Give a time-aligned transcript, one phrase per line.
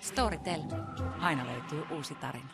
[0.00, 0.60] Storytel.
[1.18, 2.48] Aina löytyy uusi tarina.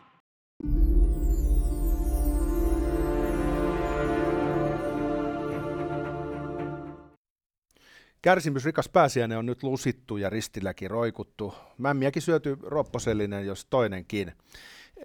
[8.23, 11.55] Kärsimysrikas pääsiäinen on nyt lusittu ja ristilläkin roikuttu.
[11.79, 14.33] Mämmiäkin syöty ropposellinen, jos toinenkin.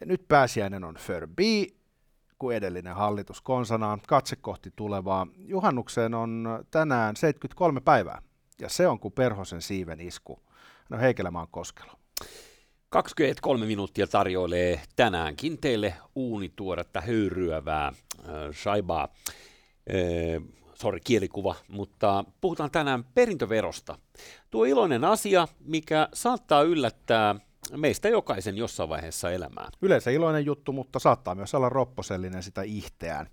[0.05, 1.67] Nyt pääsiäinen on förbi,
[2.39, 4.01] kuin edellinen hallitus konsanaan.
[4.07, 5.27] Katse kohti tulevaa.
[5.37, 8.21] Juhannukseen on tänään 73 päivää,
[8.61, 10.39] ja se on kuin perhosen siiven isku.
[10.89, 11.98] No Heikelä koskelo.
[12.89, 17.95] 23 minuuttia tarjoilee tänäänkin teille uunituoretta höyryävää äh,
[18.53, 19.03] shaibaa.
[19.03, 23.99] Äh, sorry, kielikuva, mutta puhutaan tänään perintöverosta.
[24.49, 27.35] Tuo iloinen asia, mikä saattaa yllättää
[27.77, 29.69] meistä jokaisen jossain vaiheessa elämää.
[29.81, 33.27] Yleensä iloinen juttu, mutta saattaa myös olla ropposellinen sitä ihteään.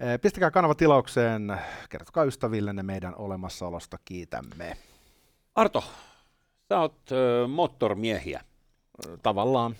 [0.00, 1.56] Eh, pistäkää kanava tilaukseen,
[1.88, 4.76] kertokaa ystävillenne meidän olemassaolosta, kiitämme.
[5.54, 5.84] Arto,
[6.72, 8.40] sä oot ö, moottormiehiä.
[9.22, 9.76] Tavallaan.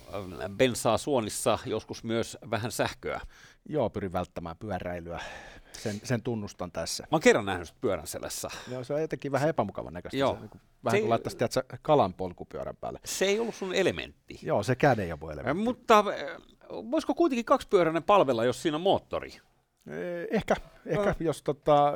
[0.57, 3.21] Bensaa suonissa, joskus myös vähän sähköä.
[3.69, 5.21] Joo, pyrin välttämään pyöräilyä.
[5.73, 7.03] Sen, sen tunnustan tässä.
[7.03, 8.49] Mä oon kerran nähnyt pyörän selässä.
[8.71, 10.17] Joo, se on jotenkin vähän epämukavan näköistä.
[10.17, 10.35] Joo.
[10.35, 13.01] Se, niin kuin, vähän se kuin laittaisi tiedätkö, kalan polkupyörän päälle.
[13.05, 14.39] Se ei ollut sun elementti.
[14.43, 15.65] Joo, se käden ei ole elementti.
[15.65, 16.05] Mutta
[16.69, 19.33] voisiko kuitenkin kaksipyöräinen palvella, jos siinä on moottori?
[20.31, 20.55] Ehkä,
[20.87, 21.15] ehkä no.
[21.21, 21.93] jos, tota,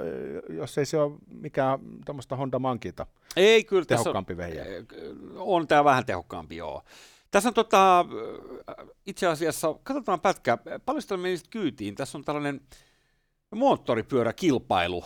[0.48, 3.06] jos ei se ole mikään tuommoista Honda Mankita.
[3.36, 4.64] Ei, kyllä tehokkaampi on, vehjä.
[5.36, 6.82] On tämä vähän tehokkaampi, joo.
[7.30, 8.04] Tässä on tota,
[9.06, 11.94] itse asiassa, katsotaan pätkä, paljon sitä menisi kyytiin.
[11.94, 12.60] Tässä on tällainen
[13.54, 15.04] moottoripyöräkilpailu.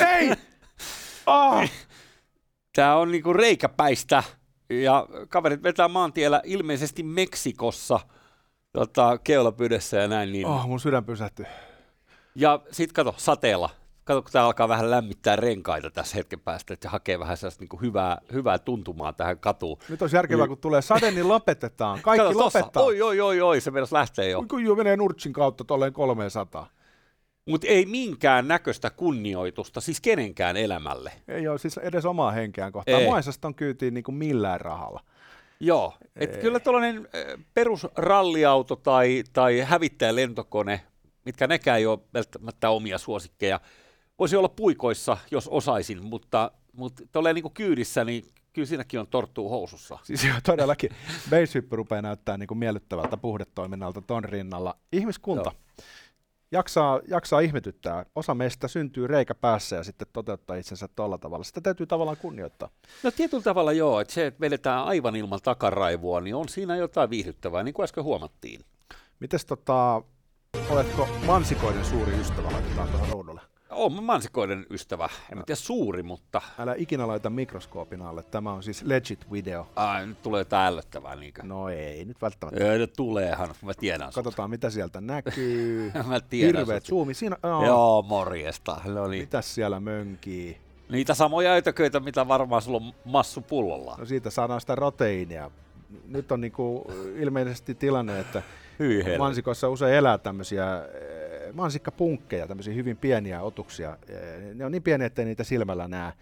[0.12, 0.32] ei!
[1.26, 1.68] Oh.
[2.74, 4.22] Tämä on niinku reikäpäistä
[4.70, 8.00] ja kaverit vetää maantiellä ilmeisesti Meksikossa
[8.78, 10.32] tota, keulapydessä ja näin.
[10.32, 10.46] Niin...
[10.46, 11.46] Oh, mun sydän pysähtyy.
[12.34, 13.70] Ja sit kato, sateella
[14.06, 17.80] kato, kun tämä alkaa vähän lämmittää renkaita tässä hetken päästä, että hakee vähän sellaista niin
[17.80, 19.78] hyvää, hyvää tuntumaa tähän katuun.
[19.88, 20.48] Nyt olisi järkevää, niin.
[20.48, 22.00] kun tulee sade, niin lopetetaan.
[22.02, 22.82] Kaikki kato, lopettaa.
[22.82, 24.44] Oi, oi, oi, oi, se mennessä lähtee jo.
[24.50, 26.68] Kun jo menee Nurtsin kautta tolleen 300.
[27.48, 31.12] Mutta ei minkään näköistä kunnioitusta, siis kenenkään elämälle.
[31.28, 33.02] Ei ole siis edes omaa henkeään kohtaan.
[33.02, 35.00] Maisasta on kyytiin niin kuin millään rahalla.
[35.60, 37.08] Joo, että kyllä tuollainen
[37.54, 40.80] perusralliauto tai, tai hävittäjälentokone,
[41.24, 43.60] mitkä nekään ei ole välttämättä omia suosikkeja,
[44.18, 49.48] voisi olla puikoissa, jos osaisin, mutta, mutta tuolleen niin kyydissä, niin kyllä siinäkin on torttuu
[49.48, 49.98] housussa.
[50.02, 50.90] Siis joo, todellakin.
[51.30, 54.76] base rupeaa näyttää niin kuin miellyttävältä puhdetoiminnalta ton rinnalla.
[54.92, 55.52] Ihmiskunta.
[55.54, 55.86] Joo.
[56.52, 58.06] Jaksaa, jaksaa ihmetyttää.
[58.14, 61.44] Osa meistä syntyy reikä päässä ja sitten toteuttaa itsensä tuolla tavalla.
[61.44, 62.68] Sitä täytyy tavallaan kunnioittaa.
[63.02, 67.10] No tietyllä tavalla joo, että se, että vedetään aivan ilman takaraivoa, niin on siinä jotain
[67.10, 68.60] viihdyttävää, niin kuin äsken huomattiin.
[69.20, 70.02] Mites tota,
[70.70, 73.40] oletko mansikoiden suuri ystävä, laitetaan tuohon ruudulle?
[73.76, 76.42] Olen mansikoiden ystävä, en tiedä suuri, mutta...
[76.58, 79.66] Älä ikinä laita mikroskoopin alle, tämä on siis legit video.
[79.76, 81.42] Ai, nyt tulee jotain ällöttävää niinkö?
[81.42, 82.72] No ei, nyt välttämättä.
[82.72, 85.92] Ei, tuleehan, mä tiedän Katsotaan, mitä sieltä näkyy.
[86.08, 87.36] mä tiedän Hirveet zoomi, siinä...
[87.42, 87.64] Oh.
[87.66, 88.80] Joo, morjesta.
[88.84, 89.22] No niin.
[89.22, 90.60] Mitäs siellä mönkii?
[90.88, 93.96] Niitä samoja ötököitä, mitä varmaan sulla on massu pullolla.
[93.98, 95.50] No siitä saadaan sitä proteiinia.
[96.08, 98.42] Nyt on niinku ilmeisesti tilanne, että
[99.18, 100.66] mansikoissa usein elää tämmöisiä
[101.56, 103.98] mansikkapunkkeja, tämmöisiä hyvin pieniä otuksia.
[104.54, 106.12] Ne on niin pieniä, ettei niitä silmällä näe,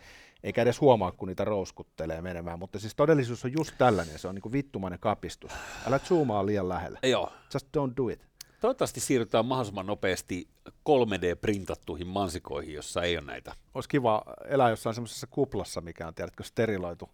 [0.42, 2.58] eikä edes huomaa, kun niitä rouskuttelee menemään.
[2.58, 5.52] Mutta siis todellisuus on just tällainen, se on niin vittumainen kapistus.
[5.86, 6.98] Älä zoomaa liian lähellä.
[7.02, 7.32] Joo.
[7.54, 8.26] Just don't do it.
[8.60, 13.52] Toivottavasti siirrytään mahdollisimman nopeasti 3D-printattuihin mansikoihin, jossa ei ole näitä.
[13.74, 17.10] Olisi kiva elää jossain semmoisessa kuplassa, mikä on, tiedätkö, steriloitu,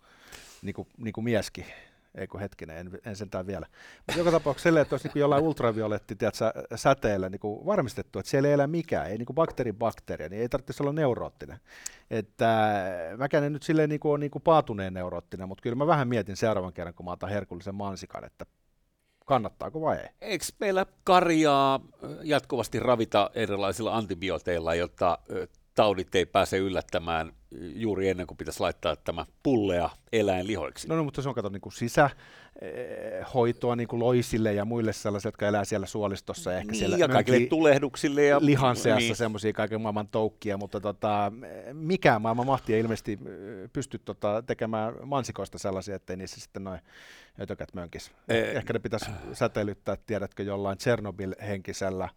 [0.62, 1.66] niin kuin, niin kuin mieskin
[2.14, 3.66] ei kun hetkinen, en, en sentään vielä.
[4.06, 8.30] Mutta joka tapauksessa silleen, että olisi niin jollain ultravioletti tiedätkö, säteellä niin kuin varmistettu, että
[8.30, 11.60] siellä ei elä mikään, ei niin kuin bakteerin bakteeria, niin ei tarvitse olla neuroottinen.
[12.10, 12.74] Että
[13.16, 16.36] mäkään en nyt silleen niin kuin niin kuin paatuneen neuroottinen, mutta kyllä mä vähän mietin
[16.36, 18.46] seuraavan kerran, kun mä otan herkullisen mansikan, että
[19.26, 20.08] kannattaako vai ei.
[20.20, 21.80] Eikö meillä karjaa
[22.22, 25.18] jatkuvasti ravita erilaisilla antibiooteilla, jotta
[25.74, 27.32] taudit ei pääse yllättämään
[27.74, 30.88] juuri ennen kuin pitäisi laittaa tämä pullea eläinlihoiksi.
[30.88, 35.28] No, no mutta se on kato niin kuin sisähoitoa niin kuin loisille ja muille sellaisille,
[35.28, 36.56] jotka elää siellä suolistossa.
[36.56, 38.24] Ehkä niin, siellä ja kaikille tulehduksille.
[38.24, 39.16] Ja lihan seassa niin.
[39.16, 41.32] semmoisia kaiken maailman toukkia, mutta tota,
[41.72, 43.18] mikään maailman mahti ei ilmeisesti
[43.72, 46.80] pysty tota, tekemään mansikoista sellaisia, ettei niissä sitten noin
[47.40, 48.12] ötökät mönkis.
[48.28, 52.08] Eh, Ehkä ne pitäisi säteilyttää, tiedätkö, jollain Chernobyl-henkisellä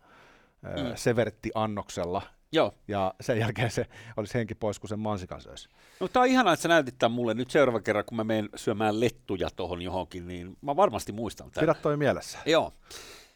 [0.61, 0.95] mm.
[0.95, 2.21] Severtti-annoksella,
[2.53, 2.73] Joo.
[2.87, 3.85] Ja sen jälkeen se
[4.17, 5.69] olisi henki pois, kun sen mansikan söisi.
[5.99, 8.49] No tämä on ihanaa, että sä näytit tämän mulle nyt seuraava kerran, kun mä menen
[8.55, 11.63] syömään lettuja tuohon johonkin, niin mä varmasti muistan tämän.
[11.67, 12.39] Pidä toi mielessä.
[12.45, 12.73] Joo.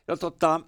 [0.07, 0.61] No tota,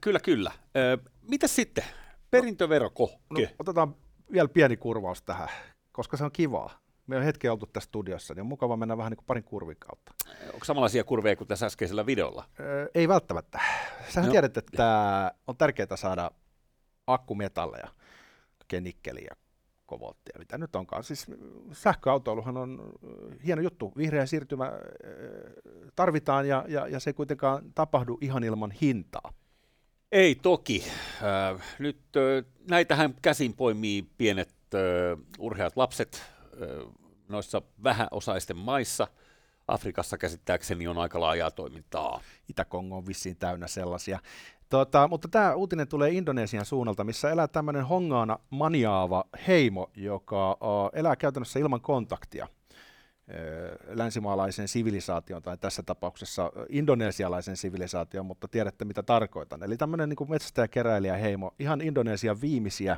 [0.00, 0.52] kyllä, kyllä.
[0.76, 1.84] Ö, mitä sitten?
[2.30, 3.94] Perintövero No, no, otetaan
[4.32, 5.48] vielä pieni kurvaus tähän,
[5.92, 6.70] koska se on kivaa.
[7.06, 9.76] me on hetki oltu tässä studiossa, niin on mukava mennä vähän niin kuin parin kurvin
[9.78, 10.12] kautta.
[10.52, 12.44] Onko samanlaisia kurveja kuin tässä äskeisellä videolla?
[12.60, 13.60] Öö, ei välttämättä.
[14.08, 14.32] Sähän no.
[14.32, 16.30] tiedät, että on tärkeää saada
[17.12, 17.88] akkumetalleja,
[18.80, 19.34] nikkeliä,
[19.86, 21.04] kovolttia, mitä nyt onkaan.
[21.04, 21.26] Siis
[21.72, 22.92] sähköautoiluhan on
[23.44, 23.92] hieno juttu.
[23.96, 24.72] Vihreä siirtymä
[25.96, 29.32] tarvitaan ja, ja, ja se ei kuitenkaan tapahdu ihan ilman hintaa.
[30.12, 30.84] Ei toki.
[31.22, 34.80] Äh, nyt äh, näitähän käsin poimii pienet äh,
[35.38, 36.22] urheat lapset
[36.62, 36.92] äh,
[37.28, 39.08] noissa vähäosaisten maissa.
[39.68, 42.20] Afrikassa käsittääkseni on aika laajaa toimintaa.
[42.48, 44.18] Itä-Kongo on vissiin täynnä sellaisia.
[44.70, 50.58] Tota, mutta tämä uutinen tulee Indonesian suunnalta, missä elää tämmöinen hongaana maniaava heimo, joka
[50.92, 52.48] elää käytännössä ilman kontaktia
[53.88, 59.62] länsimaalaisen sivilisaation, tai tässä tapauksessa indonesialaisen sivilisaation, mutta tiedätte mitä tarkoitan.
[59.62, 62.96] Eli tämmöinen niin metsästäjäkeräilijä heimo, ihan Indonesian viimeisiä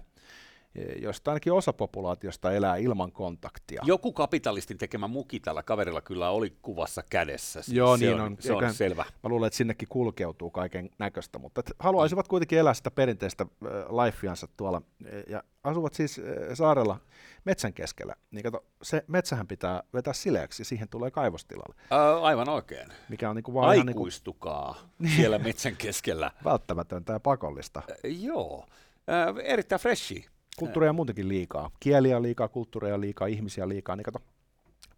[1.03, 3.83] josta ainakin osa populaatiosta elää ilman kontaktia.
[3.85, 7.63] Joku kapitalistin tekemä muki tällä kaverilla kyllä oli kuvassa kädessä.
[7.63, 8.37] Siis Joo, se niin on, on.
[8.41, 9.05] Se on selvä.
[9.23, 13.71] Mä luulen, että sinnekin kulkeutuu kaiken näköistä, mutta haluaisivat kuitenkin elää sitä perinteistä äh,
[14.05, 14.83] lifeansa tuolla,
[15.29, 16.25] ja asuvat siis äh,
[16.55, 17.01] saarella
[17.45, 18.15] metsän keskellä.
[18.31, 21.75] Niin kato, se metsähän pitää vetää sileäksi, siihen tulee kaivostilalle.
[21.93, 22.89] Äh, aivan oikein.
[23.09, 25.17] Mikä on niinku vaan Aikuistukaa ihan niinku...
[25.17, 26.31] siellä metsän keskellä.
[26.45, 27.83] Välttämätöntä ja pakollista.
[27.91, 28.67] Äh, joo,
[28.97, 30.32] äh, erittäin freshi.
[30.59, 31.71] Kulttuureja muutenkin liikaa.
[31.81, 34.19] Kieliä liikaa, kulttuureja liikaa, ihmisiä liikaa, niin kato,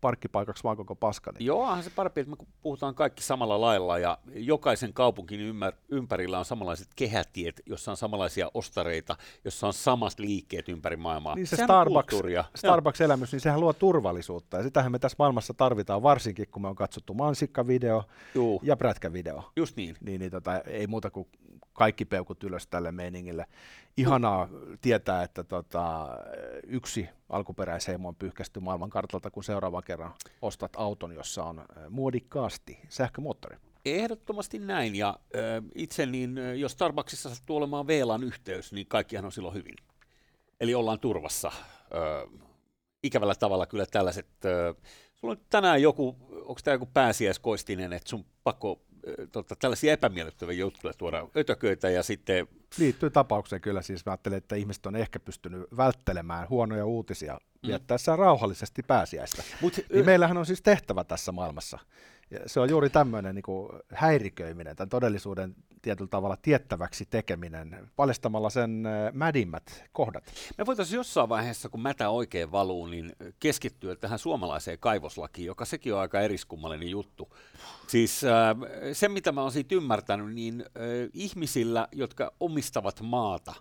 [0.05, 1.33] parkkipaikaksi vaan koko paska.
[1.33, 1.47] Niin.
[1.47, 6.45] Joo, se parempi, että me puhutaan kaikki samalla lailla ja jokaisen kaupunkin ymmär, ympärillä on
[6.45, 11.35] samanlaiset kehätiet, jossa on samanlaisia ostareita, jossa on samat liikkeet ympäri maailmaa.
[11.35, 12.17] Niin se Starbucks,
[12.55, 16.77] Starbucks-elämys, niin sehän luo turvallisuutta ja sitähän me tässä maailmassa tarvitaan, varsinkin kun me on
[16.77, 18.05] katsottu mansikkavideo
[18.35, 18.61] Juu.
[18.63, 19.51] ja prätkävideo.
[19.57, 19.97] Just niin.
[20.01, 21.29] Niin, niin tota, ei muuta kuin
[21.75, 23.47] kaikki peukut ylös tälle meiningille.
[23.97, 24.49] Ihanaa
[24.81, 26.09] tietää, että tota,
[26.67, 33.57] yksi alkuperäisheimo on pyyhkästy maailmankartalta, kun seuraava kerran ostat auton, jossa on muodikkaasti sähkömoottori.
[33.85, 39.33] Ehdottomasti näin, ja äh, itse niin, jos Starbucksissa sattuu olemaan VLAN yhteys, niin kaikkihan on
[39.33, 39.75] silloin hyvin.
[40.61, 41.49] Eli ollaan turvassa.
[41.49, 42.41] Äh,
[43.03, 44.77] ikävällä tavalla kyllä tällaiset, äh,
[45.15, 48.81] sulla on tänään joku, onko tämä joku pääsiäiskoistinen, että sun pakko
[49.33, 52.49] tota, tällaisia epämiellyttäviä juttuja tuoda ötököitä ja sitten...
[52.79, 57.69] Liittyy tapaukseen kyllä, siis mä ajattelen, että ihmiset on ehkä pystynyt välttelemään huonoja uutisia mm.
[57.69, 59.43] viettäessään rauhallisesti pääsiäistä.
[59.61, 61.79] Mut, niin meillähän on siis tehtävä tässä maailmassa.
[62.31, 68.87] Ja se on juuri tämmöinen niin häiriköiminen, tämän todellisuuden tietyllä tavalla tiettäväksi tekeminen, paljastamalla sen
[68.87, 70.25] äh, mädimmät kohdat.
[70.59, 75.95] Me voitaisiin jossain vaiheessa, kun mätä oikein valuu, niin keskittyä tähän suomalaiseen kaivoslakiin, joka sekin
[75.95, 77.29] on aika eriskummallinen juttu.
[77.87, 78.57] Siis äh,
[78.93, 80.83] se, mitä mä oon siitä ymmärtänyt, niin äh,
[81.13, 83.55] ihmisillä, jotka omistavat maata,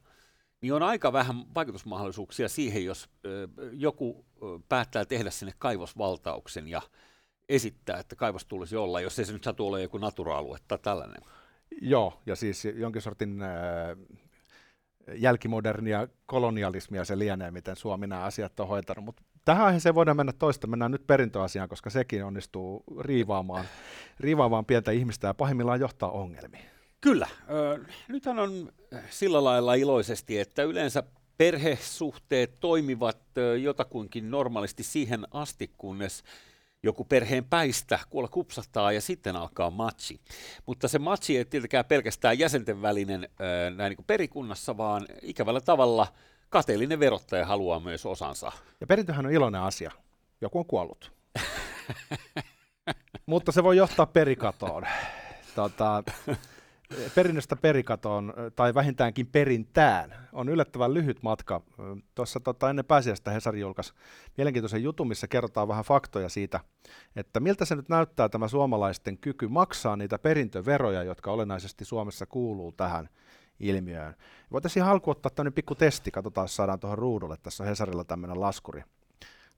[0.61, 3.09] niin on aika vähän vaikutusmahdollisuuksia siihen, jos
[3.71, 4.25] joku
[4.69, 6.81] päättää tehdä sinne kaivosvaltauksen ja
[7.49, 11.21] esittää, että kaivos tulisi olla, jos ei se nyt satu ole joku natura-alue tai tällainen.
[11.81, 13.49] Joo, ja siis jonkin sortin äh,
[15.13, 20.33] jälkimodernia kolonialismia se lienee, miten Suomi nämä asiat on hoitanut, mutta tähän aiheeseen voidaan mennä
[20.33, 23.65] toista, mennään nyt perintöasiaan, koska sekin onnistuu riivaamaan,
[24.19, 26.65] riivaamaan pientä ihmistä ja pahimmillaan johtaa ongelmiin.
[27.01, 27.27] Kyllä.
[28.07, 28.71] Nythän on
[29.09, 31.03] sillä lailla iloisesti, että yleensä
[31.37, 33.17] perhesuhteet toimivat
[33.61, 36.23] jotakuinkin normaalisti siihen asti, kunnes
[36.83, 40.19] joku perheen päistä kuolla kupsahtaa ja sitten alkaa matchi.
[40.65, 43.29] Mutta se matchi ei tietenkään pelkästään jäsenten välinen
[43.75, 46.07] näin niin kuin perikunnassa, vaan ikävällä tavalla
[46.49, 48.51] kateellinen verottaja haluaa myös osansa.
[48.81, 49.91] Ja perintöhän on iloinen asia.
[50.41, 51.11] Joku on kuollut.
[53.25, 54.83] Mutta se voi johtaa perikatoon.
[55.55, 56.03] Tota,
[57.15, 61.61] perinnöstä perikatoon tai vähintäänkin perintään on yllättävän lyhyt matka.
[62.15, 63.93] Tuossa tota, ennen pääsiäistä Hesari julkaisi
[64.37, 66.59] mielenkiintoisen jutun, missä kerrotaan vähän faktoja siitä,
[67.15, 72.71] että miltä se nyt näyttää tämä suomalaisten kyky maksaa niitä perintöveroja, jotka olennaisesti Suomessa kuuluu
[72.71, 73.09] tähän
[73.59, 74.15] ilmiöön.
[74.51, 77.37] Voitaisiin halku ottaa tämmöinen pikku testi, katsotaan, saadaan tuohon ruudulle.
[77.43, 78.83] Tässä on Hesarilla tämmöinen laskuri.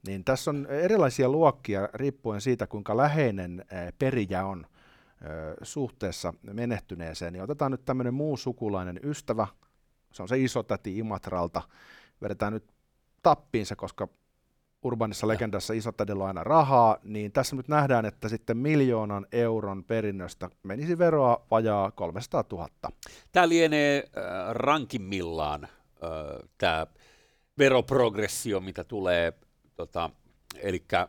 [0.06, 3.64] Niin tässä on erilaisia luokkia riippuen siitä, kuinka läheinen
[3.98, 4.66] perijä on
[5.62, 9.46] suhteessa menehtyneeseen, niin otetaan nyt tämmöinen muu sukulainen ystävä,
[10.12, 11.62] se on se iso täti Imatralta,
[12.22, 12.64] vedetään nyt
[13.22, 14.08] tappiinsa, koska
[14.82, 20.50] urbanissa legendassa isotädillä on aina rahaa, niin tässä nyt nähdään, että sitten miljoonan euron perinnöstä
[20.62, 22.68] menisi veroa vajaa 300 000.
[23.32, 25.70] Tämä lienee äh, rankimmillaan äh,
[26.58, 26.86] tämä
[27.58, 29.32] veroprogressio, mitä tulee,
[29.74, 30.10] tota,
[30.56, 31.08] eli äh,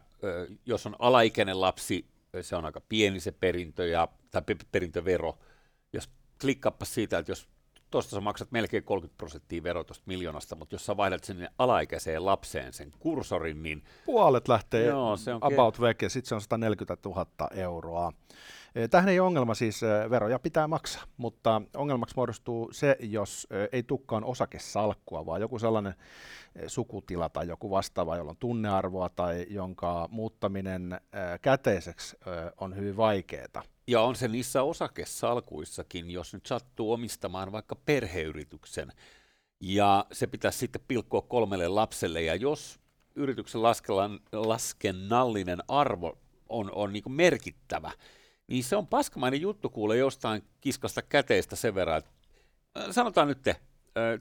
[0.66, 2.06] jos on alaikäinen lapsi,
[2.44, 4.41] se on aika pieni se perintö ja, tai
[4.72, 5.38] perintövero.
[5.94, 6.10] Jos
[6.41, 7.50] klikkaappa siitä, että jos
[7.91, 12.74] tuosta sä maksat melkein 30 prosenttia verotusta miljoonasta, mutta jos sä vaihdat sinne alaikäiseen lapseen
[12.74, 13.84] sen kursorin, niin...
[14.06, 18.13] Puolet lähtee Joo, se on about veke, sitten se on 140 000 euroa.
[18.89, 25.25] Tähän ei ongelma siis, veroja pitää maksaa, mutta ongelmaksi muodostuu se, jos ei tukkaan osakesalkkua,
[25.25, 25.93] vaan joku sellainen
[26.67, 31.01] sukutila tai joku vastaava, jolla on tunnearvoa tai jonka muuttaminen
[31.41, 32.17] käteiseksi
[32.57, 33.63] on hyvin vaikeaa.
[33.88, 38.91] Ja on se niissä osakesalkuissakin, jos nyt sattuu omistamaan vaikka perheyrityksen,
[39.60, 42.79] ja se pitäisi sitten pilkkoa kolmelle lapselle, ja jos
[43.15, 43.62] yrityksen
[44.34, 46.17] laskennallinen arvo
[46.50, 47.91] on, on niin merkittävä,
[48.48, 52.12] niin se on paskamainen juttu kuule jostain kiskasta käteistä sen verran, että
[52.92, 53.56] sanotaan nyt te,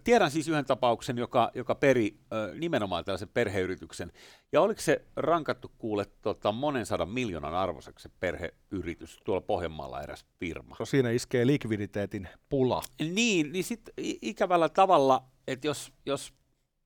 [0.05, 2.17] tiedän siis yhden tapauksen, joka, joka peri
[2.59, 4.13] nimenomaan tällaisen perheyrityksen,
[4.53, 10.25] ja oliko se rankattu kuule tota, monen sadan miljoonan arvoiseksi se perheyritys tuolla Pohjanmaalla eräs
[10.39, 10.77] firma.
[10.79, 12.83] No siinä iskee likviditeetin pula.
[13.01, 16.33] Niin, niin sitten ikävällä tavalla, että jos, jos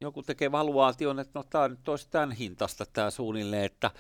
[0.00, 3.90] joku tekee valuaation, että no tämä nyt olisi tämän hintasta tämä suunnilleen, että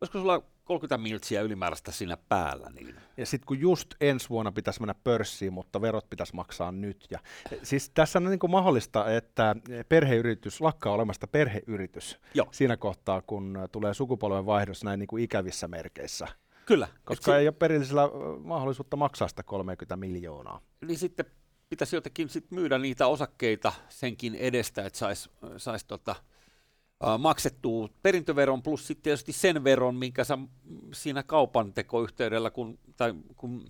[0.00, 2.70] olisiko sulla 30 miltsiä ylimääräistä siinä päällä.
[2.70, 2.94] Niin.
[3.16, 7.06] Ja sitten kun just ensi vuonna pitäisi mennä pörssiin, mutta verot pitäisi maksaa nyt.
[7.10, 7.18] Ja,
[7.62, 9.56] siis tässä on niin kuin mahdollista, että
[9.88, 12.48] perheyritys lakkaa olemasta perheyritys Joo.
[12.50, 16.28] siinä kohtaa, kun tulee sukupolven vaihdos näin niin kuin ikävissä merkeissä.
[16.66, 16.88] Kyllä.
[17.04, 17.48] Koska ei se...
[17.48, 18.02] ole perillisellä
[18.44, 20.60] mahdollisuutta maksaa sitä 30 miljoonaa.
[20.86, 21.26] Niin sitten
[21.68, 26.16] pitäisi jotenkin sit myydä niitä osakkeita senkin edestä, että saisi sais tota,
[27.18, 30.38] maksettua perintöveron plus sitten tietysti sen veron, minkä sä
[30.92, 33.64] siinä kaupan tekoyhteydellä, kun, tai kun,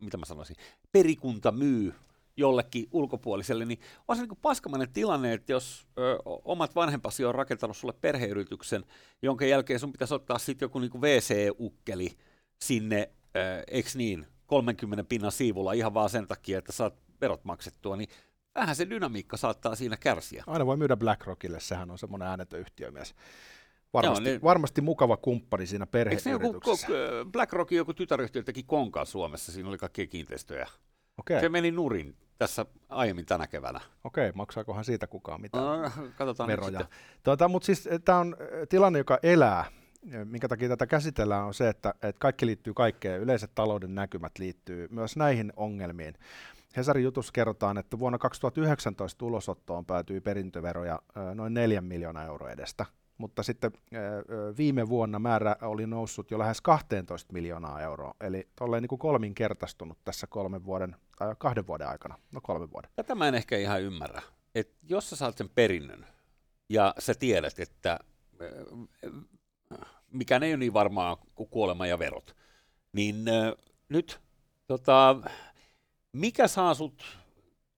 [0.00, 0.56] mitä mä sanoisin,
[0.92, 1.94] perikunta myy
[2.36, 7.76] jollekin ulkopuoliselle, niin on se niin paskamainen tilanne, että jos ö, omat vanhempasi on rakentanut
[7.76, 8.84] sulle perheyrityksen,
[9.22, 12.16] jonka jälkeen sun pitäisi ottaa sitten joku niin VC-ukkeli
[12.62, 17.96] sinne, ö, eikö niin, 30 pinnan siivulla ihan vaan sen takia, että saat verot maksettua,
[17.96, 18.08] niin
[18.60, 20.44] vähän se dynamiikka saattaa siinä kärsiä.
[20.46, 23.14] Aina voi myydä BlackRockille, sehän on semmoinen äänetön yhtiömies.
[23.92, 26.92] Varmasti, Joo, niin, varmasti mukava kumppani siinä perheyrityksessä.
[26.92, 30.68] Joku, BlackRockin joku tytäryhtiö teki konkaa Suomessa, siinä oli kaikkia kiinteistöjä.
[31.18, 31.40] Okay.
[31.40, 33.80] Se meni nurin tässä aiemmin tänä keväänä.
[34.04, 36.86] Okei, maksaakohan siitä kukaan mitään no, katsotaan veroja.
[37.22, 39.64] Tuota, mutta siis eh, tämä on eh, tilanne, joka elää.
[40.24, 43.20] Minkä takia tätä käsitellään on se, että, että kaikki liittyy kaikkeen.
[43.20, 46.14] Yleiset talouden näkymät liittyy myös näihin ongelmiin.
[46.76, 51.02] Hesarin jutussa kerrotaan, että vuonna 2019 ulosottoon päätyi perintöveroja
[51.34, 52.86] noin 4 miljoonaa euroa edestä,
[53.18, 53.72] mutta sitten
[54.56, 59.98] viime vuonna määrä oli noussut jo lähes 12 miljoonaa euroa, eli tolleen niin kuin kolminkertaistunut
[60.04, 62.90] tässä kolmen vuoden, tai kahden vuoden aikana, no kolmen vuoden.
[62.96, 64.22] Tätä mä en ehkä ihan ymmärrä,
[64.54, 66.06] että jos sä saat sen perinnön,
[66.68, 67.98] ja sä tiedät, että
[70.12, 72.36] mikä ei ole niin varmaa kuin kuolema ja verot,
[72.92, 73.24] niin
[73.88, 74.20] nyt
[74.66, 75.16] tota,
[76.12, 77.02] mikä saa sut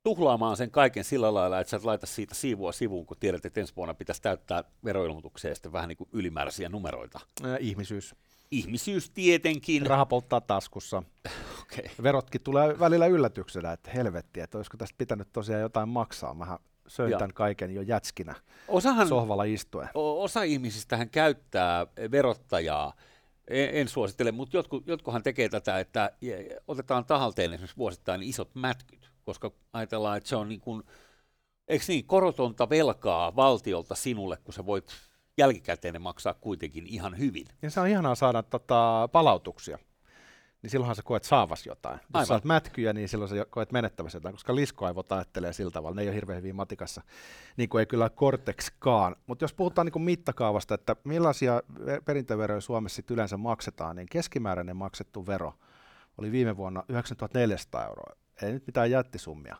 [0.02, 3.60] tuhlaamaan sen kaiken sillä lailla, että sä et laita siitä siivua sivuun, kun tiedät, että
[3.60, 7.20] ensi vuonna pitäisi täyttää veroilmoitukseen sitten vähän niin kuin ylimääräisiä numeroita?
[7.44, 8.14] Ää, ihmisyys.
[8.50, 9.86] Ihmisyys tietenkin.
[9.86, 11.02] Raha polttaa taskussa.
[11.62, 11.84] okay.
[12.02, 16.34] Verotkin tulee välillä yllätyksenä, että helvetti, että olisiko tästä pitänyt tosiaan jotain maksaa.
[16.34, 18.34] Mähän söin tämän kaiken jo jätskinä
[18.68, 19.88] Osahan, sohvalla istuen.
[19.94, 22.92] Osa ihmisistä käyttää verottajaa
[23.50, 26.12] en, en suosittele, mutta jotkut, jotkuhan tekee tätä, että
[26.68, 30.82] otetaan tahalteen esimerkiksi vuosittain isot mätkyt, koska ajatellaan, että se on niin kuin,
[31.68, 34.92] eikö niin, korotonta velkaa valtiolta sinulle, kun sä voit
[35.38, 37.46] jälkikäteen maksaa kuitenkin ihan hyvin.
[37.62, 39.78] Ja se on ihanaa saada tota, palautuksia
[40.62, 42.00] niin silloinhan sä koet saavas jotain.
[42.00, 42.26] Jos Aivan.
[42.26, 45.94] saat mätkyjä, niin silloin sä koet menettävässä jotain, koska liskoaivot ajattelee sillä tavalla.
[45.94, 47.02] Ne ei ole hirveän hyvin matikassa,
[47.56, 49.16] niin kuin ei kyllä Cortexkaan.
[49.26, 51.62] Mutta jos puhutaan niin kuin mittakaavasta, että millaisia
[52.04, 55.54] perintöveroja Suomessa yleensä maksetaan, niin keskimääräinen maksettu vero
[56.18, 58.16] oli viime vuonna 9400 euroa.
[58.42, 59.56] Ei nyt mitään jättisummia.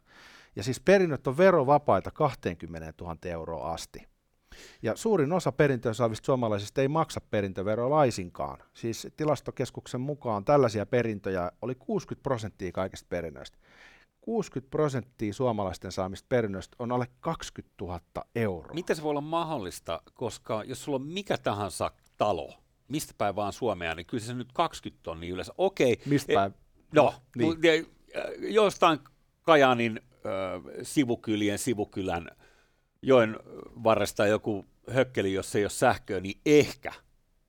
[0.57, 4.10] Ja siis perinnöt on verovapaita 20 000 euroa asti.
[4.83, 8.59] Ja suurin osa perintöä saavista suomalaisista ei maksa perintöveroa laisinkaan.
[8.75, 13.59] Siis tilastokeskuksen mukaan tällaisia perintöjä oli 60 prosenttia kaikista perinnöistä.
[14.21, 18.01] 60 prosenttia suomalaisten saamista perinnöistä on alle 20 000
[18.35, 18.75] euroa.
[18.75, 22.53] Miten se voi olla mahdollista, koska jos sulla on mikä tahansa talo,
[22.89, 25.53] mistä päin vaan Suomea, niin kyllä se nyt 20 tonnia yleensä.
[25.59, 26.01] Okei.
[26.07, 26.55] Mistä päin?
[26.95, 27.87] No, niin.
[28.39, 28.99] jostain
[29.43, 32.31] Kajaanin äh, sivukylien sivukylän
[33.03, 33.37] joen
[33.85, 36.93] varresta joku hökkeli, jos ei ole sähköä, niin ehkä.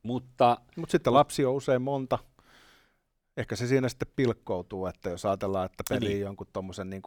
[0.04, 2.20] Mutta Mut sitten lapsi on usein monta.
[3.38, 6.22] Ehkä se siinä sitten pilkkoutuu, että jos ajatellaan, että perii niin.
[6.22, 7.02] jonkun tuommoisen niin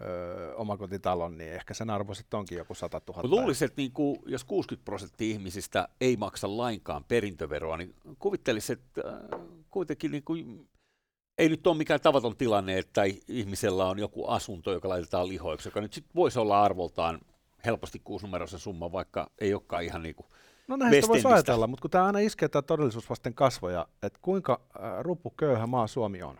[0.00, 3.28] öö, omakotitalon, niin ehkä sen arvo sitten onkin joku 100 000.
[3.28, 9.02] Luulisin, että niin kuin, jos 60 prosenttia ihmisistä ei maksa lainkaan perintöveroa, niin kuvittelisi, että
[9.06, 10.68] äh, kuitenkin niin kuin
[11.38, 15.80] ei nyt ole mikään tavaton tilanne, että ihmisellä on joku asunto, joka laitetaan lihoiksi, joka
[15.80, 17.20] nyt sit voisi olla arvoltaan
[17.64, 20.26] helposti kuusinumeroisen summa, vaikka ei olekaan ihan niin kuin
[20.68, 24.18] No näin sitä voisi ajatella, mutta kun tämä aina iskee tämä todellisuus vasten kasvoja, että
[24.22, 26.38] kuinka äh, köyhä maa Suomi on.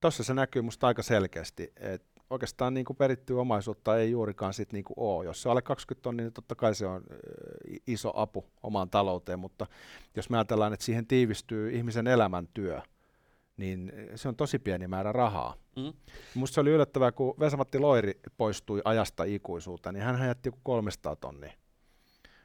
[0.00, 4.72] Tuossa se näkyy musta aika selkeästi, että oikeastaan niin kuin perittyä omaisuutta ei juurikaan sit
[4.72, 5.24] niin kuin ole.
[5.24, 7.04] Jos se on alle 20 tonnia, niin totta kai se on
[7.86, 9.66] iso apu omaan talouteen, mutta
[10.16, 12.82] jos me ajatellaan, että siihen tiivistyy ihmisen elämäntyö,
[13.56, 15.54] niin se on tosi pieni määrä rahaa.
[15.76, 15.92] Mm.
[16.34, 21.16] Musta se oli yllättävää, kun Vesamatti Loiri poistui ajasta ikuisuuteen, niin hän jätti joku 300
[21.16, 21.52] tonnia.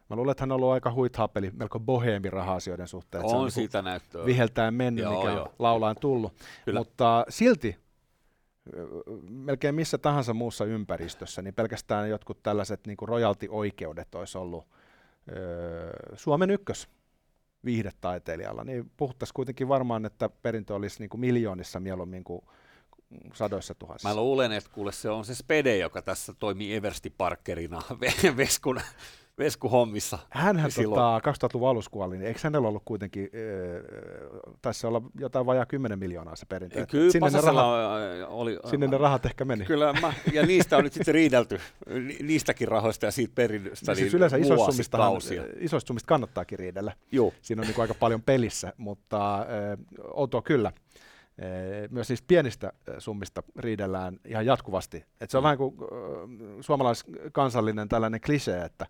[0.09, 3.23] Mä luulen, että hän on ollut aika huithapeli, melko boheemi raha-asioiden suhteen.
[3.23, 4.25] On, se on niin siitä näyttöä.
[4.25, 5.53] Viheltäen mennyt, joo, mikä joo.
[5.59, 6.33] laulaan tullut.
[6.65, 6.79] Kyllä.
[6.79, 7.77] Mutta silti
[9.29, 14.67] melkein missä tahansa muussa ympäristössä, niin pelkästään jotkut tällaiset niin kuin royalty-oikeudet olisi ollut
[15.31, 16.87] öö, Suomen ykkös
[17.65, 22.41] viihdetaiteilijalla, niin puhuttaisiin kuitenkin varmaan, että perintö olisi niin kuin miljoonissa mieluummin kuin
[23.33, 24.09] sadoissa tuhansissa.
[24.09, 27.81] Mä luulen, että kuule se on se Spede, joka tässä toimii Eversti Parkerina
[28.37, 28.81] Veskun
[29.39, 30.19] veskuhommissa.
[30.29, 35.65] Hänhän tota, 2000-luvun alussa kuoli, niin eikö hänellä ollut kuitenkin, äh, taisi olla jotain vajaa
[35.65, 36.85] 10 miljoonaa se perintö?
[36.85, 37.95] Kyllä sinne ne, rahat,
[38.27, 39.65] oli, sinne ne rahat ehkä meni.
[39.65, 41.59] Kyllä, mä, ja niistä on nyt sitten riidelty,
[42.23, 43.91] niistäkin rahoista ja siitä perinnöstä.
[43.91, 44.37] No, siis niin yleensä
[45.59, 46.93] isoista summista, kannattaakin riidellä.
[47.11, 47.33] Joo.
[47.41, 49.45] Siinä on niin aika paljon pelissä, mutta äh,
[50.13, 50.71] outoa kyllä
[51.89, 55.05] myös niistä pienistä summista riidellään ihan jatkuvasti.
[55.21, 55.43] Et se on mm.
[55.43, 55.75] vähän kuin
[56.61, 58.85] suomalaiskansallinen tällainen klisee, että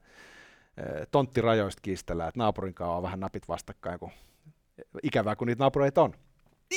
[1.11, 4.11] tonttirajoista kiistellään, että naapurin kanssa on vähän napit vastakkain, kun
[5.03, 6.13] ikävää, kun niitä naapureita on.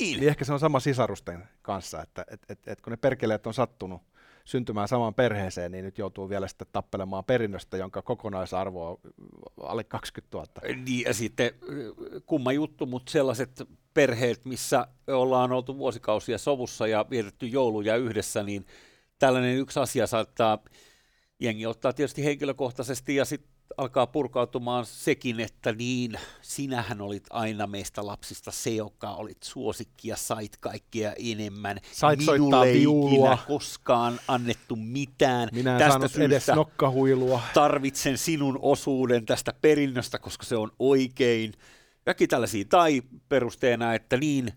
[0.01, 0.21] Niin.
[0.21, 3.55] niin ehkä se on sama sisarusten kanssa, että et, et, et kun ne perkeleet on
[3.55, 4.03] sattunut
[4.45, 8.99] syntymään samaan perheeseen, niin nyt joutuu vielä sitten tappelemaan perinnöstä, jonka kokonaisarvo on
[9.63, 10.77] alle 20 000.
[10.85, 11.51] Niin, ja sitten
[12.27, 13.63] kumma juttu, mutta sellaiset
[13.95, 18.67] perheet, missä ollaan oltu vuosikausia sovussa ja vietetty jouluja yhdessä, niin
[19.19, 20.59] tällainen yksi asia saattaa
[21.41, 28.07] jengi ottaa tietysti henkilökohtaisesti ja sitten alkaa purkautumaan sekin, että niin, sinähän olit aina meistä
[28.07, 31.79] lapsista se, joka olit suosikki ja sait kaikkea enemmän.
[31.93, 35.49] Sait Minulle ei ikinä koskaan annettu mitään.
[35.53, 37.41] Minä en tästä saanut edes nokkahuilua.
[37.55, 41.53] Tarvitsen sinun osuuden tästä perinnöstä, koska se on oikein.
[42.05, 42.65] Kaikki tällaisia.
[42.69, 44.53] Tai perusteena, että niin,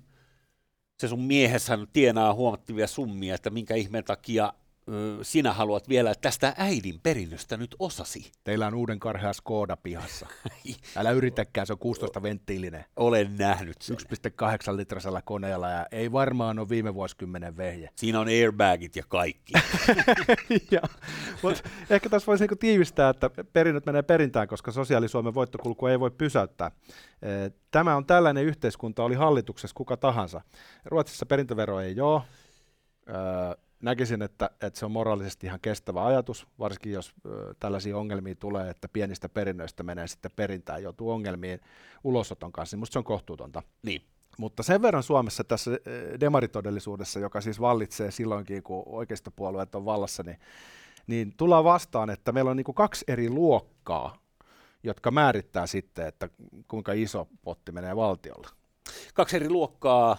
[0.99, 4.53] se sun miehessähän tienaa huomattavia summia, että minkä ihmeen takia
[5.21, 8.31] sinä haluat vielä tästä äidin perinnöstä nyt osasi.
[8.43, 10.27] Teillä on uuden karhea Skoda pihassa.
[10.95, 12.85] Älä yritäkään, se on 16 venttiilinen.
[12.95, 13.97] Olen nähnyt sen.
[13.97, 17.89] 1,8 litrasella koneella ja ei varmaan ole viime vuosikymmenen vehje.
[17.95, 19.53] Siinä on airbagit ja kaikki.
[20.71, 20.81] ja,
[21.41, 26.11] mutta ehkä tässä voisi niinku tiivistää, että perinnöt menee perintään, koska sosiaalisuomen voittokulku ei voi
[26.11, 26.71] pysäyttää.
[27.71, 30.41] Tämä on tällainen yhteiskunta, oli hallituksessa kuka tahansa.
[30.85, 32.21] Ruotsissa perintövero ei ole
[33.81, 38.69] näkisin, että, että se on moraalisesti ihan kestävä ajatus, varsinkin jos ö, tällaisia ongelmia tulee,
[38.69, 41.59] että pienistä perinnöistä menee sitten perintään, joutuu ongelmiin
[42.03, 43.63] ulosoton kanssa, niin musta se on kohtuutonta.
[43.83, 44.01] Niin.
[44.37, 45.71] Mutta sen verran Suomessa tässä
[46.19, 50.39] demaritodellisuudessa, joka siis vallitsee silloinkin, kun oikeistopuolueet on vallassa, niin,
[51.07, 54.17] niin tullaan vastaan, että meillä on niin kuin kaksi eri luokkaa,
[54.83, 56.29] jotka määrittää sitten, että
[56.67, 58.47] kuinka iso potti menee valtiolle.
[59.13, 60.17] Kaksi eri luokkaa,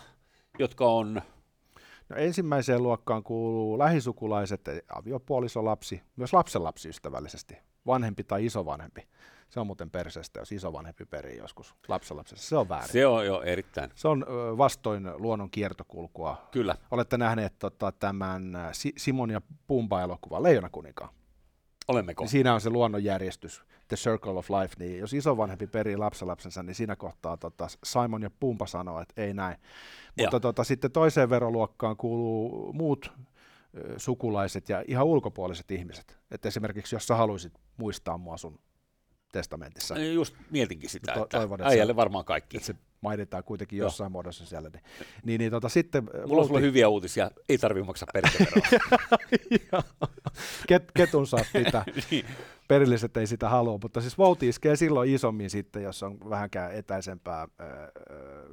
[0.58, 1.22] jotka on
[2.08, 9.08] No ensimmäiseen luokkaan kuuluu lähisukulaiset, aviopuoliso, lapsi, myös lapsenlapsi ystävällisesti, vanhempi tai isovanhempi.
[9.48, 12.48] Se on muuten perseestä, jos isovanhempi perii joskus lapsenlapsessa.
[12.48, 12.92] Se on väärin.
[12.92, 13.90] Se on jo erittäin.
[13.94, 14.26] Se on
[14.58, 16.48] vastoin luonnon kiertokulkua.
[16.50, 16.76] Kyllä.
[16.90, 18.52] Olette nähneet tota, tämän
[18.96, 21.10] Simon ja Pumba-elokuvan Leijona kuninkaan.
[21.88, 22.26] Olemmeko?
[22.26, 26.96] Siinä on se luonnonjärjestys, The Circle of Life, niin jos isovanhempi perii lapsenlapsensa, niin siinä
[26.96, 29.56] kohtaa tota, Simon ja Pumpa sanoo, että ei näin.
[30.18, 33.12] Mutta tota, sitten toiseen veroluokkaan kuuluu muut
[33.96, 36.18] sukulaiset ja ihan ulkopuoliset ihmiset.
[36.30, 38.58] Et esimerkiksi jos sä haluaisit muistaa mua sun
[39.32, 39.98] testamentissa.
[39.98, 42.56] Just mietinkin sitä, to- että toivon, että äijälle se, varmaan kaikki.
[42.56, 42.74] Että se
[43.06, 43.86] mainitaan kuitenkin Joo.
[43.86, 44.68] jossain muodossa siellä.
[44.68, 44.82] Niin,
[45.24, 49.82] niin, niin tota, sitten, Mulla on sulle hyviä uutisia, ei tarvitse maksaa perintöveroa.
[50.68, 51.84] Ket, ketun saa pitää.
[52.10, 52.24] niin.
[52.68, 57.42] Perilliset ei sitä halua, mutta siis vouti iskee silloin isommin sitten, jos on vähänkään etäisempää
[57.42, 57.48] äh,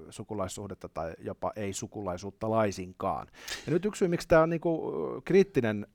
[0.10, 3.28] sukulaissuhdetta tai jopa ei sukulaisuutta laisinkaan.
[3.66, 4.92] Ja nyt yksi syy, miksi tämä on niinku
[5.26, 5.88] kriittinen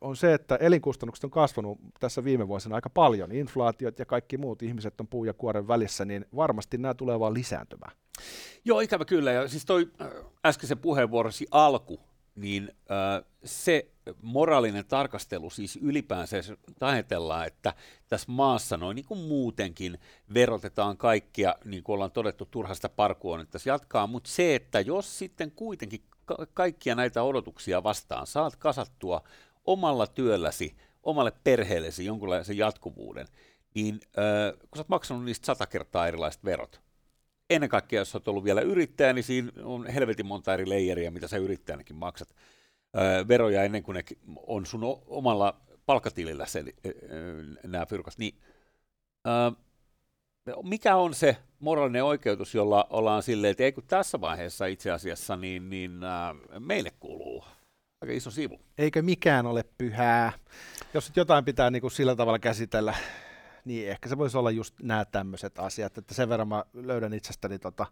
[0.00, 3.32] on se, että elinkustannukset on kasvanut tässä viime vuosina aika paljon.
[3.32, 7.34] Inflaatiot ja kaikki muut ihmiset on puu ja kuoren välissä, niin varmasti nämä tulee vaan
[7.34, 7.92] lisääntymään.
[8.64, 9.32] Joo, ikävä kyllä.
[9.32, 9.88] Ja siis toi
[10.46, 12.00] äskeisen puheenvuorosi alku,
[12.34, 13.90] niin äh, se
[14.22, 16.36] moraalinen tarkastelu, siis ylipäänsä
[16.80, 17.74] ajatellaan, että
[18.08, 19.98] tässä maassa noin niin kuin muutenkin
[20.34, 25.18] verotetaan kaikkia, niin kuin ollaan todettu turhasta parkuun, että tässä jatkaa, mutta se, että jos
[25.18, 29.22] sitten kuitenkin ka- kaikkia näitä odotuksia vastaan saat kasattua
[29.64, 33.26] omalla työlläsi, omalle perheellesi jonkunlaisen jatkuvuuden,
[33.74, 36.80] niin äh, kun sä oot maksanut niistä sata kertaa erilaiset verot,
[37.50, 41.28] ennen kaikkea jos olet ollut vielä yrittäjä, niin siinä on helvetin monta eri leijeriä, mitä
[41.28, 42.28] sä yrittäjänäkin maksat
[42.96, 44.04] öö, veroja ennen kuin ne
[44.46, 46.64] on sun omalla palkkatilillä se,
[47.66, 48.14] nämä fyrkat.
[48.18, 48.34] Niin,
[49.26, 49.50] öö,
[50.62, 55.36] mikä on se moraalinen oikeutus, jolla ollaan silleen, että ei kun tässä vaiheessa itse asiassa,
[55.36, 57.44] niin, niin öö, meille kuuluu
[58.04, 58.60] aika iso sivu.
[58.78, 60.32] Eikö mikään ole pyhää?
[60.94, 62.94] Jos jotain pitää niin kuin sillä tavalla käsitellä,
[63.64, 67.58] niin ehkä se voisi olla just nämä tämmöiset asiat, että sen verran mä löydän itsestäni
[67.58, 67.86] tota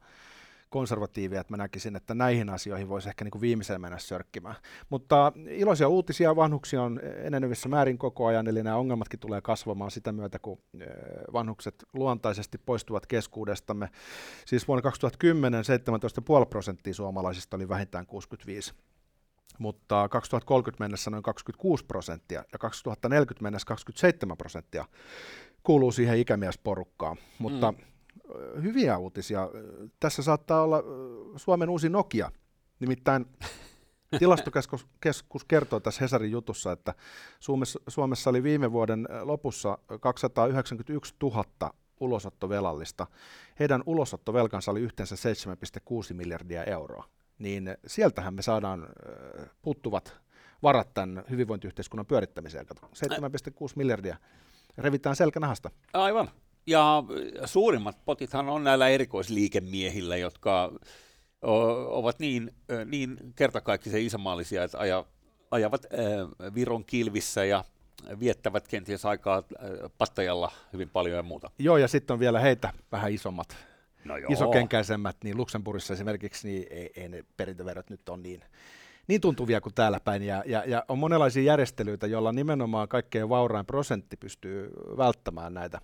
[0.70, 4.56] konservatiivia, että mä näkisin, että näihin asioihin voisi ehkä niin kuin viimeiseen mennä sörkkimään.
[4.90, 10.12] Mutta iloisia uutisia, vanhuksia on enenevissä määrin koko ajan, eli nämä ongelmatkin tulee kasvamaan sitä
[10.12, 10.58] myötä, kun
[11.32, 13.88] vanhukset luontaisesti poistuvat keskuudestamme.
[14.46, 15.64] Siis vuonna 2010
[16.40, 18.74] 17,5 prosenttia suomalaisista oli vähintään 65
[19.58, 24.84] mutta 2030 mennessä noin 26 prosenttia ja 2040 mennessä 27 prosenttia
[25.62, 27.16] kuuluu siihen ikämiesporukkaan.
[27.38, 27.78] Mutta mm.
[28.62, 29.48] hyviä uutisia.
[30.00, 30.82] Tässä saattaa olla
[31.36, 32.30] Suomen uusi Nokia.
[32.80, 33.26] Nimittäin
[34.18, 36.94] tilastokeskus kertoo tässä Hesarin jutussa, että
[37.40, 41.44] Suomessa, Suomessa oli viime vuoden lopussa 291 000
[42.00, 43.06] ulosottovelallista.
[43.58, 45.14] Heidän ulosottovelkansa oli yhteensä
[46.10, 47.04] 7,6 miljardia euroa.
[47.42, 48.88] Niin sieltähän me saadaan
[49.62, 50.16] puuttuvat
[50.62, 52.66] varat tämän hyvinvointiyhteiskunnan pyörittämiseen.
[52.66, 52.76] 7,6
[53.76, 54.16] miljardia
[54.78, 55.70] revitään selkänahasta.
[55.92, 56.30] Aivan.
[56.66, 57.04] Ja
[57.44, 60.72] suurimmat potithan on näillä erikoisliikemiehillä, jotka
[61.88, 65.04] ovat niin, niin kertakaikkisen isämaallisia, että aja,
[65.50, 65.86] ajavat
[66.54, 67.64] Viron kilvissä ja
[68.20, 69.42] viettävät kenties aikaa
[69.98, 71.50] pattajalla hyvin paljon ja muuta.
[71.58, 73.56] Joo, ja sitten on vielä heitä vähän isommat,
[74.04, 78.40] no isokenkäisemmät, niin Luxemburgissa esimerkiksi niin ei, ei ne perintöverot nyt ole niin,
[79.06, 80.22] niin tuntuvia kuin täällä päin.
[80.22, 85.80] Ja, ja, ja on monenlaisia järjestelyitä, joilla nimenomaan kaikkein vaurain prosentti pystyy välttämään näitä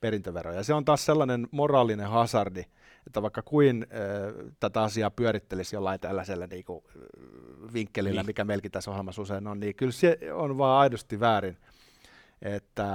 [0.00, 0.62] perintöveroja.
[0.62, 2.64] Se on taas sellainen moraalinen hazardi,
[3.06, 6.84] että vaikka kuin äh, tätä asiaa pyörittelisi jollain tällaisella niin kuin,
[7.72, 8.26] vinkkelillä, niin.
[8.26, 11.56] mikä meilläkin tässä ohjelmassa usein on, niin kyllä se on vaan aidosti väärin
[12.42, 12.86] että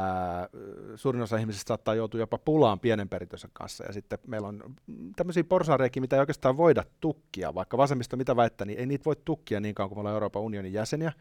[0.96, 4.76] suurin osa ihmisistä saattaa joutua jopa pulaan pienen perintönsä kanssa, ja sitten meillä on
[5.16, 9.16] tämmöisiä porsareikiä, mitä ei oikeastaan voida tukkia, vaikka vasemmista mitä väittää, niin ei niitä voi
[9.26, 11.12] tukkia niin kauan kuin me ollaan Euroopan unionin jäseniä.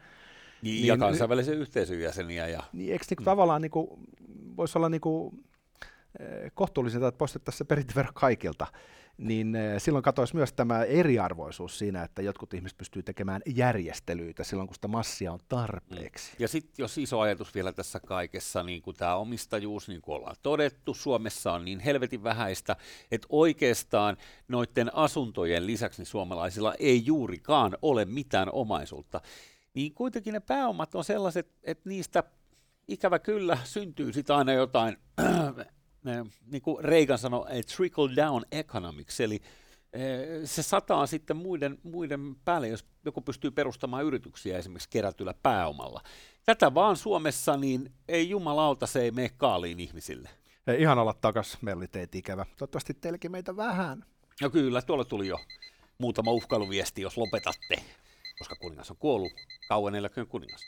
[0.61, 2.47] Niin, niin, ja kansainvälisen yhteisön jäseniä.
[2.47, 2.63] Ja...
[2.73, 3.25] Niin, eikö niin, mm.
[3.25, 3.87] tavallaan niin kuin,
[4.57, 5.43] voisi olla niin kuin,
[6.53, 8.67] kohtuullisinta, että poistettaisiin se perintövero kaikilta,
[9.17, 14.67] niin eh, silloin katoisi myös tämä eriarvoisuus siinä, että jotkut ihmiset pystyy tekemään järjestelyitä silloin,
[14.67, 16.31] kun sitä massia on tarpeeksi.
[16.39, 20.35] Ja sitten jos iso ajatus vielä tässä kaikessa, niin kuin tämä omistajuus, niin kuin ollaan
[20.43, 22.75] todettu, Suomessa on niin helvetin vähäistä,
[23.11, 29.21] että oikeastaan noiden asuntojen lisäksi niin suomalaisilla ei juurikaan ole mitään omaisuutta.
[29.73, 32.23] Niin kuitenkin ne pääomat on sellaiset, että niistä
[32.87, 34.97] ikävä kyllä syntyy sitten aina jotain
[36.45, 39.41] niin kuin Reagan sanoi, trickle down economics, eli
[40.43, 46.01] se sataa sitten muiden, muiden päälle, jos joku pystyy perustamaan yrityksiä esimerkiksi kerätyllä pääomalla.
[46.45, 50.29] Tätä vaan Suomessa, niin ei jumalauta, se ei mene kaaliin ihmisille.
[50.67, 52.45] Ei ihan olla takas, meillä oli teet ikävä.
[52.45, 54.05] Toivottavasti teilläkin meitä vähän.
[54.41, 55.39] No kyllä, tuolla tuli jo
[55.97, 57.75] muutama uhkailuviesti, jos lopetatte,
[58.39, 59.31] koska kuningas on kuollut.
[59.67, 60.61] Kauan eläköön kuningas.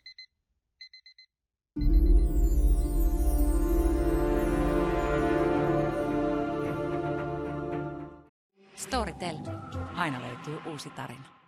[8.79, 9.35] Storytel.
[9.95, 11.38] Aina löytyy uusi tarina.